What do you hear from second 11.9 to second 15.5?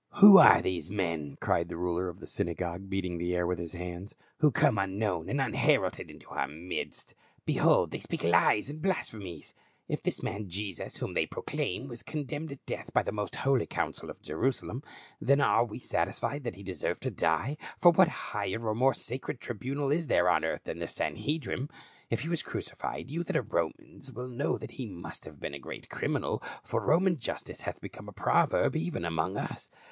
condemned to death by the most holy council of Jerusalem, then